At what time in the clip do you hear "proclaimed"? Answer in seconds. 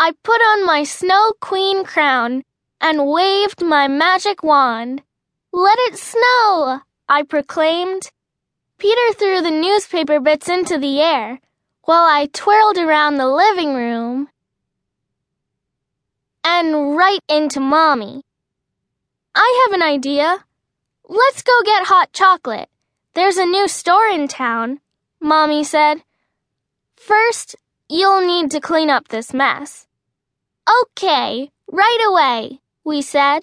7.24-8.12